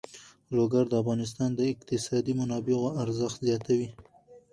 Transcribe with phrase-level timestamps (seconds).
[0.55, 3.89] لوگر د افغانستان د اقتصادي منابعو ارزښت زیاتوي.